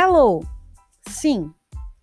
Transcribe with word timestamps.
Hello! 0.00 0.44
Sim, 1.08 1.52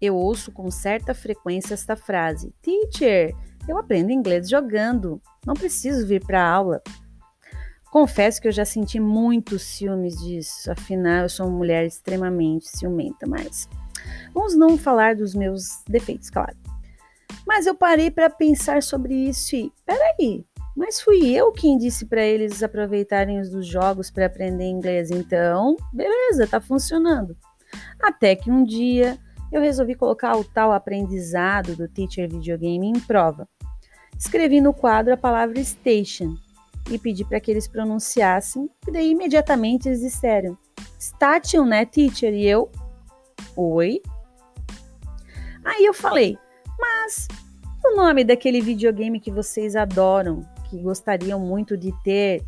eu 0.01 0.17
ouço 0.17 0.51
com 0.51 0.69
certa 0.69 1.13
frequência 1.13 1.73
esta 1.73 1.95
frase. 1.95 2.53
Teacher, 2.61 3.33
eu 3.69 3.77
aprendo 3.77 4.11
inglês 4.11 4.49
jogando. 4.49 5.21
Não 5.45 5.53
preciso 5.53 6.05
vir 6.05 6.21
para 6.21 6.45
aula. 6.45 6.81
Confesso 7.89 8.41
que 8.41 8.49
eu 8.49 8.51
já 8.51 8.65
senti 8.65 8.99
muitos 8.99 9.61
ciúmes 9.61 10.17
disso, 10.17 10.69
afinal 10.69 11.23
eu 11.23 11.29
sou 11.29 11.47
uma 11.47 11.57
mulher 11.57 11.85
extremamente 11.85 12.67
ciumenta, 12.67 13.25
mas 13.25 13.69
vamos 14.33 14.57
não 14.57 14.77
falar 14.77 15.15
dos 15.15 15.33
meus 15.33 15.81
defeitos, 15.87 16.29
claro. 16.29 16.57
Mas 17.47 17.65
eu 17.65 17.75
parei 17.75 18.11
para 18.11 18.29
pensar 18.29 18.83
sobre 18.83 19.13
isso 19.13 19.55
e, 19.55 19.71
peraí, 19.85 20.45
mas 20.75 20.99
fui 20.99 21.33
eu 21.33 21.53
quem 21.53 21.77
disse 21.77 22.05
para 22.05 22.25
eles 22.25 22.61
aproveitarem 22.61 23.39
os 23.39 23.49
dos 23.49 23.65
jogos 23.65 24.11
para 24.11 24.25
aprender 24.25 24.65
inglês, 24.65 25.11
então, 25.11 25.77
beleza, 25.93 26.45
tá 26.45 26.59
funcionando. 26.59 27.37
Até 28.05 28.35
que 28.35 28.51
um 28.51 28.63
dia 28.63 29.17
eu 29.51 29.59
resolvi 29.59 29.95
colocar 29.95 30.37
o 30.37 30.43
tal 30.43 30.71
aprendizado 30.71 31.75
do 31.75 31.87
Teacher 31.87 32.29
Videogame 32.29 32.85
em 32.85 32.99
prova. 32.99 33.49
Escrevi 34.15 34.61
no 34.61 34.71
quadro 34.71 35.11
a 35.11 35.17
palavra 35.17 35.61
station 35.63 36.35
e 36.91 36.99
pedi 36.99 37.25
para 37.25 37.39
que 37.39 37.49
eles 37.49 37.67
pronunciassem, 37.67 38.69
e 38.87 38.91
daí 38.91 39.09
imediatamente 39.09 39.89
eles 39.89 40.01
disseram: 40.01 40.55
Station, 40.99 41.65
né, 41.65 41.83
teacher? 41.83 42.31
E 42.31 42.45
eu, 42.45 42.69
oi. 43.55 43.99
Aí 45.63 45.83
eu 45.83 45.93
falei: 45.93 46.37
Mas 46.77 47.27
o 47.83 47.95
nome 47.95 48.23
daquele 48.23 48.61
videogame 48.61 49.19
que 49.19 49.31
vocês 49.31 49.75
adoram, 49.75 50.45
que 50.69 50.77
gostariam 50.77 51.39
muito 51.39 51.75
de 51.75 51.91
ter, 52.03 52.43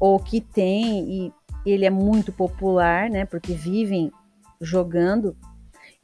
ou 0.00 0.18
que 0.18 0.40
tem, 0.40 1.08
e 1.08 1.32
ele 1.64 1.84
é 1.84 1.90
muito 1.90 2.32
popular, 2.32 3.08
né? 3.08 3.24
Porque 3.24 3.54
vivem 3.54 4.10
jogando. 4.60 5.36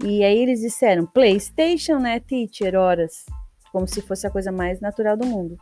E 0.03 0.25
aí 0.25 0.39
eles 0.39 0.61
disseram: 0.61 1.06
PlayStation, 1.06 1.98
né, 1.98 2.20
teacher? 2.20 2.75
Horas. 2.75 3.25
Como 3.70 3.86
se 3.86 4.03
fosse 4.03 4.27
a 4.27 4.31
coisa 4.31 4.53
mais 4.53 4.81
natural 4.81 5.17
do 5.17 5.27
mundo. 5.27 5.56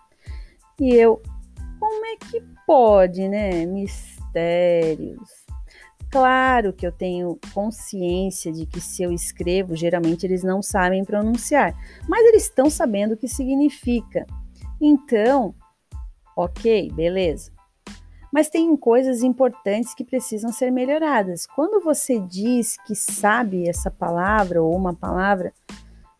E 0.80 0.94
eu, 0.94 1.22
como 1.78 2.06
é 2.06 2.16
que 2.16 2.42
pode, 2.66 3.28
né? 3.28 3.64
Mistérios. 3.66 5.28
Claro 6.10 6.72
que 6.72 6.84
eu 6.84 6.90
tenho 6.90 7.38
consciência 7.54 8.50
de 8.50 8.66
que 8.66 8.80
se 8.80 9.02
eu 9.02 9.12
escrevo, 9.12 9.76
geralmente 9.76 10.26
eles 10.26 10.42
não 10.42 10.60
sabem 10.60 11.04
pronunciar, 11.04 11.72
mas 12.08 12.26
eles 12.26 12.44
estão 12.44 12.68
sabendo 12.68 13.14
o 13.14 13.16
que 13.16 13.28
significa. 13.28 14.26
Então, 14.80 15.54
ok, 16.36 16.90
beleza. 16.90 17.52
Mas 18.32 18.48
tem 18.48 18.76
coisas 18.76 19.22
importantes 19.22 19.94
que 19.94 20.04
precisam 20.04 20.52
ser 20.52 20.70
melhoradas. 20.70 21.46
Quando 21.46 21.82
você 21.82 22.20
diz 22.20 22.76
que 22.86 22.94
sabe 22.94 23.68
essa 23.68 23.90
palavra 23.90 24.62
ou 24.62 24.74
uma 24.74 24.94
palavra 24.94 25.52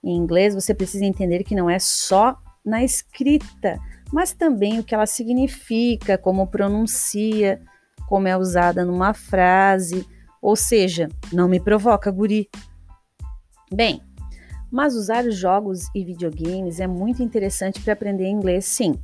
em 0.03 0.17
inglês, 0.17 0.55
você 0.55 0.75
precisa 0.75 1.05
entender 1.05 1.45
que 1.45 1.55
não 1.55 1.71
é 1.71 1.79
só 1.79 2.37
na 2.65 2.83
escrita, 2.83 3.79
mas 4.13 4.33
também 4.33 4.79
o 4.79 4.85
que 4.85 4.95
ela 4.95 5.07
significa, 5.07 6.19
como 6.19 6.47
pronuncia, 6.47 7.61
como 8.09 8.27
é 8.27 8.37
usada 8.37 8.85
numa 8.85 9.15
frase, 9.15 10.07
ou 10.43 10.57
seja, 10.57 11.09
não 11.33 11.49
me 11.49 11.61
provoca, 11.61 12.11
guri. 12.11 12.49
Bem, 13.73 14.03
mas 14.71 14.95
usar 14.95 15.29
jogos 15.31 15.89
e 15.95 16.05
videogames 16.05 16.81
é 16.81 16.87
muito 16.87 17.23
interessante 17.23 17.81
para 17.81 17.93
aprender 17.93 18.29
inglês, 18.29 18.65
sim. 18.65 18.99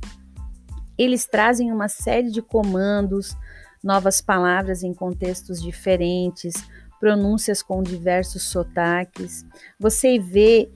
Eles 0.97 1.25
trazem 1.25 1.71
uma 1.71 1.87
série 1.87 2.31
de 2.31 2.41
comandos, 2.41 3.35
novas 3.83 4.21
palavras 4.21 4.83
em 4.83 4.93
contextos 4.93 5.61
diferentes, 5.61 6.55
pronúncias 6.99 7.61
com 7.61 7.83
diversos 7.83 8.43
sotaques. 8.43 9.45
Você 9.79 10.17
vê 10.17 10.71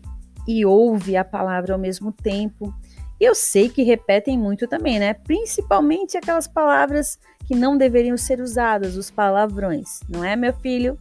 e 0.47 0.65
ouve 0.65 1.17
a 1.17 1.23
palavra 1.23 1.73
ao 1.73 1.79
mesmo 1.79 2.11
tempo 2.11 2.73
eu 3.21 3.35
sei 3.35 3.69
que 3.69 3.83
repetem 3.83 4.35
muito 4.35 4.67
também, 4.67 4.97
né? 4.97 5.13
Principalmente 5.13 6.17
aquelas 6.17 6.47
palavras 6.47 7.19
que 7.45 7.53
não 7.53 7.77
deveriam 7.77 8.17
ser 8.17 8.41
usadas, 8.41 8.97
os 8.97 9.11
palavrões, 9.11 9.99
não 10.09 10.25
é, 10.25 10.35
meu 10.35 10.51
filho? 10.51 10.97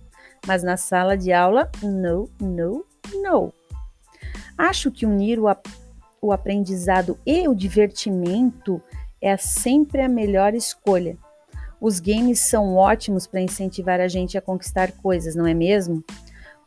Mas 0.46 0.62
na 0.62 0.76
sala 0.76 1.16
de 1.16 1.32
aula, 1.32 1.70
no, 1.82 2.28
no, 2.38 2.84
no. 3.22 3.54
Acho 4.56 4.90
que 4.90 5.06
unir 5.06 5.40
o, 5.40 5.46
o 6.20 6.30
aprendizado 6.30 7.18
e 7.24 7.48
o 7.48 7.54
divertimento 7.54 8.82
é 9.20 9.36
sempre 9.36 10.02
a 10.02 10.08
melhor 10.08 10.54
escolha. 10.54 11.16
Os 11.80 11.98
games 11.98 12.40
são 12.40 12.74
ótimos 12.74 13.26
para 13.26 13.40
incentivar 13.40 14.00
a 14.00 14.08
gente 14.08 14.36
a 14.36 14.42
conquistar 14.42 14.92
coisas, 14.92 15.34
não 15.34 15.46
é 15.46 15.54
mesmo? 15.54 16.04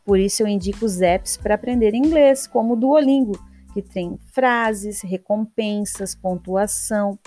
Por 0.04 0.18
isso 0.18 0.42
eu 0.42 0.46
indico 0.46 0.84
os 0.84 1.00
apps 1.00 1.36
para 1.36 1.54
aprender 1.54 1.94
inglês, 1.94 2.46
como 2.46 2.74
o 2.74 2.76
Duolingo 2.76 3.38
que 3.74 3.82
tem 3.82 4.16
frases, 4.32 5.02
recompensas, 5.02 6.14
pontuação. 6.14 7.18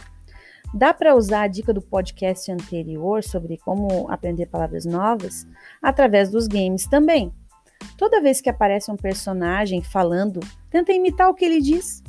Dá 0.73 0.93
para 0.93 1.13
usar 1.13 1.41
a 1.41 1.47
dica 1.47 1.73
do 1.73 1.81
podcast 1.81 2.49
anterior 2.51 3.21
sobre 3.21 3.57
como 3.57 4.09
aprender 4.09 4.45
palavras 4.47 4.85
novas 4.85 5.45
através 5.81 6.31
dos 6.31 6.47
games 6.47 6.87
também. 6.87 7.33
Toda 7.97 8.21
vez 8.21 8.39
que 8.39 8.49
aparece 8.49 8.89
um 8.89 8.95
personagem 8.95 9.83
falando, 9.83 10.39
tenta 10.69 10.93
imitar 10.93 11.29
o 11.29 11.33
que 11.33 11.45
ele 11.45 11.61
diz. 11.61 12.01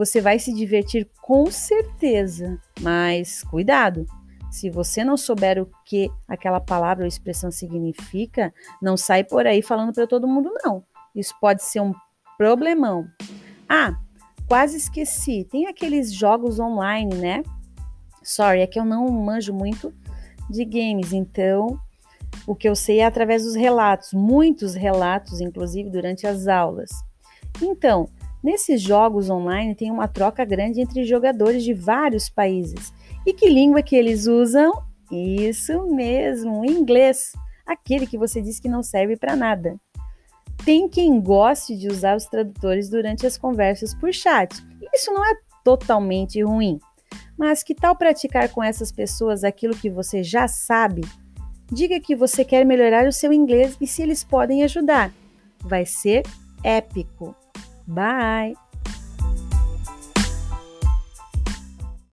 Você 0.00 0.18
vai 0.18 0.38
se 0.38 0.50
divertir 0.54 1.06
com 1.20 1.50
certeza, 1.50 2.58
mas 2.80 3.44
cuidado! 3.44 4.06
Se 4.50 4.70
você 4.70 5.04
não 5.04 5.14
souber 5.14 5.62
o 5.62 5.70
que 5.84 6.10
aquela 6.26 6.58
palavra 6.58 7.04
ou 7.04 7.06
expressão 7.06 7.50
significa, 7.50 8.50
não 8.80 8.96
sai 8.96 9.24
por 9.24 9.46
aí 9.46 9.60
falando 9.60 9.92
para 9.92 10.06
todo 10.06 10.26
mundo, 10.26 10.50
não. 10.64 10.82
Isso 11.14 11.34
pode 11.38 11.62
ser 11.62 11.80
um 11.80 11.92
problemão. 12.38 13.06
Ah, 13.68 13.94
quase 14.48 14.78
esqueci. 14.78 15.46
Tem 15.52 15.66
aqueles 15.66 16.10
jogos 16.10 16.58
online, 16.58 17.14
né? 17.16 17.42
Sorry, 18.22 18.60
é 18.60 18.66
que 18.66 18.80
eu 18.80 18.86
não 18.86 19.06
manjo 19.06 19.52
muito 19.52 19.92
de 20.48 20.64
games, 20.64 21.12
então 21.12 21.78
o 22.46 22.56
que 22.56 22.66
eu 22.66 22.74
sei 22.74 23.00
é 23.00 23.04
através 23.04 23.44
dos 23.44 23.54
relatos, 23.54 24.14
muitos 24.14 24.74
relatos, 24.74 25.42
inclusive 25.42 25.90
durante 25.90 26.26
as 26.26 26.46
aulas. 26.46 26.88
Então, 27.60 28.08
nesses 28.42 28.80
jogos 28.80 29.28
online 29.30 29.74
tem 29.74 29.90
uma 29.90 30.08
troca 30.08 30.44
grande 30.44 30.80
entre 30.80 31.04
jogadores 31.04 31.62
de 31.62 31.74
vários 31.74 32.28
países. 32.28 32.92
E 33.26 33.32
que 33.32 33.48
língua 33.48 33.82
que 33.82 33.96
eles 33.96 34.26
usam? 34.26 34.82
Isso 35.10 35.86
mesmo, 35.86 36.64
inglês, 36.64 37.32
aquele 37.66 38.06
que 38.06 38.18
você 38.18 38.40
diz 38.40 38.60
que 38.60 38.68
não 38.68 38.82
serve 38.82 39.16
para 39.16 39.36
nada. 39.36 39.78
Tem 40.64 40.88
quem 40.88 41.20
goste 41.20 41.76
de 41.76 41.88
usar 41.88 42.16
os 42.16 42.26
tradutores 42.26 42.88
durante 42.88 43.26
as 43.26 43.36
conversas 43.36 43.94
por 43.94 44.12
chat. 44.12 44.54
Isso 44.94 45.12
não 45.12 45.24
é 45.24 45.34
totalmente 45.64 46.42
ruim. 46.42 46.78
Mas 47.36 47.62
que 47.62 47.74
tal 47.74 47.96
praticar 47.96 48.50
com 48.50 48.62
essas 48.62 48.92
pessoas 48.92 49.44
aquilo 49.44 49.74
que 49.74 49.88
você 49.88 50.22
já 50.22 50.46
sabe? 50.46 51.02
Diga 51.72 52.00
que 52.00 52.14
você 52.14 52.44
quer 52.44 52.64
melhorar 52.66 53.06
o 53.06 53.12
seu 53.12 53.32
inglês 53.32 53.76
e 53.80 53.86
se 53.86 54.02
eles 54.02 54.22
podem 54.22 54.62
ajudar. 54.62 55.12
Vai 55.60 55.86
ser 55.86 56.22
épico. 56.62 57.34
Bye! 57.90 58.54